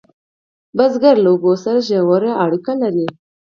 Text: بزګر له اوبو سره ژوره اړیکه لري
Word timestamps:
بزګر 0.77 1.15
له 1.23 1.29
اوبو 1.33 1.51
سره 1.63 1.79
ژوره 1.87 2.31
اړیکه 2.43 2.73
لري 2.81 3.07